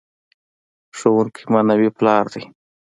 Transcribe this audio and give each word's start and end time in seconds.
ښوونکی 0.97 1.43
معنوي 1.53 1.89
پلار 1.97 2.25
دی. 2.33 2.43